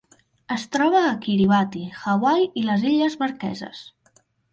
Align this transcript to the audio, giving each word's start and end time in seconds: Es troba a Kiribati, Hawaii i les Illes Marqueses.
Es 0.53 0.61
troba 0.75 1.01
a 1.09 1.11
Kiribati, 1.25 1.81
Hawaii 2.05 2.47
i 2.61 2.65
les 2.71 2.87
Illes 2.93 3.19
Marqueses. 3.25 3.83